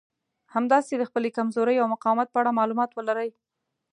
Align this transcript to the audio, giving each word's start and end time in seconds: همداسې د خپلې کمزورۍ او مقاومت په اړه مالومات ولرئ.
همداسې 0.55 0.93
د 0.97 1.03
خپلې 1.09 1.29
کمزورۍ 1.37 1.75
او 1.79 1.87
مقاومت 1.93 2.27
په 2.31 2.37
اړه 2.41 2.55
مالومات 2.59 2.91
ولرئ. 2.93 3.29